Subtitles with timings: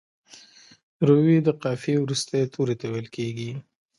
[1.09, 3.51] روي د قافیې وروستي توري ته ویل کیږي.